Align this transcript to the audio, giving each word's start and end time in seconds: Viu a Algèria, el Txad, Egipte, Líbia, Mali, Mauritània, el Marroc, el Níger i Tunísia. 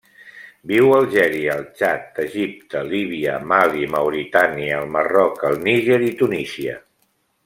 Viu 0.69 0.87
a 0.91 0.95
Algèria, 0.99 1.57
el 1.59 1.65
Txad, 1.81 2.21
Egipte, 2.23 2.81
Líbia, 2.93 3.35
Mali, 3.53 3.83
Mauritània, 3.97 4.79
el 4.79 4.89
Marroc, 4.97 5.45
el 5.51 5.61
Níger 5.69 6.01
i 6.09 6.13
Tunísia. 6.23 6.75